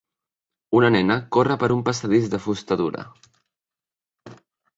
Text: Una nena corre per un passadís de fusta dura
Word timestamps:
Una 0.77 0.87
nena 0.95 1.17
corre 1.37 1.57
per 1.63 1.69
un 1.75 1.83
passadís 1.89 2.25
de 2.33 2.41
fusta 2.47 2.79
dura 2.83 3.05